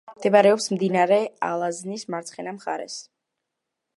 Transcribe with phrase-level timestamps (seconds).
[0.11, 1.19] მდებარეობს მდინარე
[1.49, 2.99] ალაზნის მარცხენა მხარეს.